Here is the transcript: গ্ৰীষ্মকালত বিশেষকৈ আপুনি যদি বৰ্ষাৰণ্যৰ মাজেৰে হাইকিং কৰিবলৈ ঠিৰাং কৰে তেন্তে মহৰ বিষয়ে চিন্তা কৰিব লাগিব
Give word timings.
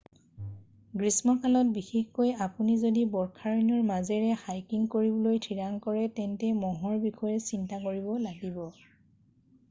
গ্ৰীষ্মকালত 0.99 1.71
বিশেষকৈ 1.73 2.31
আপুনি 2.45 2.77
যদি 2.83 3.03
বৰ্ষাৰণ্যৰ 3.15 3.83
মাজেৰে 3.89 4.31
হাইকিং 4.45 4.87
কৰিবলৈ 4.95 5.37
ঠিৰাং 5.47 5.75
কৰে 5.83 6.05
তেন্তে 6.21 6.49
মহৰ 6.63 6.97
বিষয়ে 7.03 7.45
চিন্তা 7.51 7.81
কৰিব 7.85 8.09
লাগিব 8.25 8.59